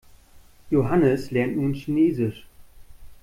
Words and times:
Johannes 0.71 1.29
lernt 1.29 1.57
nun 1.57 1.73
Chinesisch. 1.75 2.47